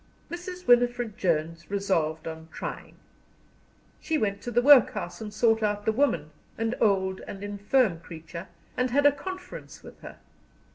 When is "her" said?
9.99-10.17